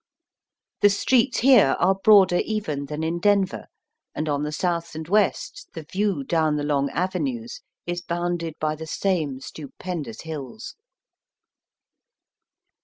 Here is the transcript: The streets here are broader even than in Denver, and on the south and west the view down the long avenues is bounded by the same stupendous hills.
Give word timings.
The 0.79 0.89
streets 0.89 1.41
here 1.41 1.75
are 1.79 1.93
broader 1.93 2.39
even 2.43 2.87
than 2.87 3.03
in 3.03 3.19
Denver, 3.19 3.67
and 4.15 4.27
on 4.27 4.41
the 4.41 4.51
south 4.51 4.95
and 4.95 5.07
west 5.07 5.67
the 5.75 5.83
view 5.83 6.23
down 6.23 6.55
the 6.55 6.63
long 6.63 6.89
avenues 6.89 7.61
is 7.85 8.01
bounded 8.01 8.55
by 8.59 8.73
the 8.75 8.87
same 8.87 9.39
stupendous 9.41 10.21
hills. 10.21 10.73